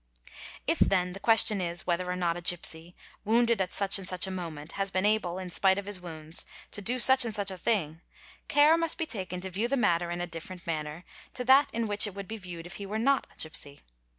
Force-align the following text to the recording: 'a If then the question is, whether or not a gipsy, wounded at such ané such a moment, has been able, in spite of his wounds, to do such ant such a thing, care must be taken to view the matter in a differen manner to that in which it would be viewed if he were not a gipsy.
'a 0.67 0.71
If 0.71 0.79
then 0.79 1.13
the 1.13 1.19
question 1.19 1.61
is, 1.61 1.85
whether 1.85 2.09
or 2.09 2.15
not 2.15 2.35
a 2.35 2.41
gipsy, 2.41 2.95
wounded 3.23 3.61
at 3.61 3.71
such 3.71 3.97
ané 3.97 4.07
such 4.07 4.25
a 4.25 4.31
moment, 4.31 4.71
has 4.71 4.89
been 4.89 5.05
able, 5.05 5.37
in 5.37 5.51
spite 5.51 5.77
of 5.77 5.85
his 5.85 6.01
wounds, 6.01 6.43
to 6.71 6.81
do 6.81 6.97
such 6.97 7.23
ant 7.23 7.35
such 7.35 7.51
a 7.51 7.55
thing, 7.59 8.01
care 8.47 8.79
must 8.79 8.97
be 8.97 9.05
taken 9.05 9.41
to 9.41 9.51
view 9.51 9.67
the 9.67 9.77
matter 9.77 10.09
in 10.09 10.19
a 10.19 10.25
differen 10.25 10.59
manner 10.65 11.05
to 11.35 11.45
that 11.45 11.69
in 11.71 11.85
which 11.87 12.07
it 12.07 12.15
would 12.15 12.27
be 12.27 12.37
viewed 12.37 12.65
if 12.65 12.77
he 12.77 12.85
were 12.87 12.97
not 12.97 13.27
a 13.31 13.37
gipsy. 13.39 13.81